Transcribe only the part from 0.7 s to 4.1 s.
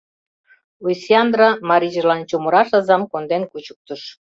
—Ойсяндра марийжылан чумыраш азам конден кучыктыш.